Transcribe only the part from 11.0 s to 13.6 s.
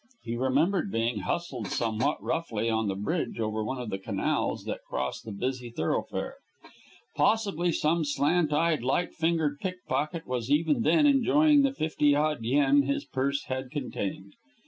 enjoying the fifty odd yen his purse